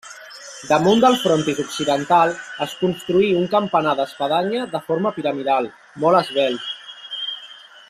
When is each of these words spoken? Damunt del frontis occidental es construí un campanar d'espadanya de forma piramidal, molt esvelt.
Damunt 0.69 1.01
del 1.01 1.17
frontis 1.23 1.59
occidental 1.63 2.33
es 2.67 2.73
construí 2.79 3.29
un 3.41 3.45
campanar 3.53 3.93
d'espadanya 4.01 4.65
de 4.73 4.83
forma 4.89 5.13
piramidal, 5.19 5.71
molt 6.07 6.23
esvelt. 6.23 6.75